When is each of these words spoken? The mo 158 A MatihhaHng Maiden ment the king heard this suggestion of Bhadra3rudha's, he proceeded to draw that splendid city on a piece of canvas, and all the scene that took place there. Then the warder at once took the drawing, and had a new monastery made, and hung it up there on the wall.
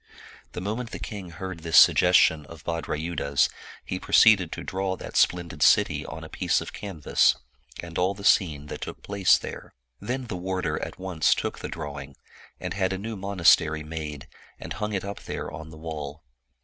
The 0.53 0.61
mo 0.61 0.71
158 0.73 0.73
A 0.73 0.73
MatihhaHng 0.73 0.73
Maiden 0.73 0.77
ment 0.77 0.91
the 1.31 1.37
king 1.37 1.37
heard 1.41 1.59
this 1.59 1.77
suggestion 1.77 2.45
of 2.47 2.63
Bhadra3rudha's, 2.63 3.49
he 3.85 3.99
proceeded 3.99 4.51
to 4.51 4.63
draw 4.63 4.95
that 4.95 5.15
splendid 5.15 5.61
city 5.61 6.07
on 6.07 6.23
a 6.23 6.27
piece 6.27 6.59
of 6.59 6.73
canvas, 6.73 7.35
and 7.83 7.99
all 7.99 8.15
the 8.15 8.23
scene 8.23 8.65
that 8.65 8.81
took 8.81 9.03
place 9.03 9.37
there. 9.37 9.75
Then 9.99 10.25
the 10.25 10.37
warder 10.37 10.81
at 10.83 10.97
once 10.97 11.35
took 11.35 11.59
the 11.59 11.69
drawing, 11.69 12.15
and 12.59 12.73
had 12.73 12.93
a 12.93 12.97
new 12.97 13.15
monastery 13.15 13.83
made, 13.83 14.27
and 14.59 14.73
hung 14.73 14.93
it 14.93 15.05
up 15.05 15.25
there 15.25 15.51
on 15.51 15.69
the 15.69 15.77
wall. 15.77 16.23